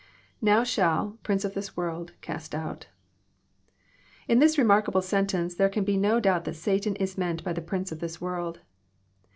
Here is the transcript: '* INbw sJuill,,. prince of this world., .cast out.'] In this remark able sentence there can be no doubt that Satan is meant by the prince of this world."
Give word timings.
'* 0.25 0.41
INbw 0.43 0.61
sJuill,,. 0.61 1.17
prince 1.21 1.45
of 1.45 1.53
this 1.53 1.77
world., 1.77 2.13
.cast 2.21 2.55
out.'] 2.55 2.87
In 4.27 4.39
this 4.39 4.57
remark 4.57 4.89
able 4.89 5.03
sentence 5.03 5.53
there 5.53 5.69
can 5.69 5.83
be 5.83 5.95
no 5.95 6.19
doubt 6.19 6.43
that 6.45 6.55
Satan 6.55 6.95
is 6.95 7.19
meant 7.19 7.43
by 7.43 7.53
the 7.53 7.61
prince 7.61 7.91
of 7.91 7.99
this 7.99 8.19
world." 8.19 8.61